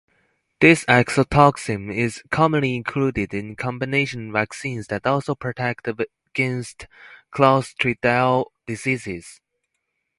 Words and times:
This 0.61 0.83
exotoxin 0.85 1.93
is 1.95 2.23
commonly 2.31 2.75
included 2.75 3.35
in 3.35 3.55
combination 3.55 4.31
vaccines 4.31 4.87
that 4.87 5.05
also 5.05 5.35
protect 5.35 5.87
against 5.87 6.87
clostridial 7.31 8.47
diseases. 8.65 9.41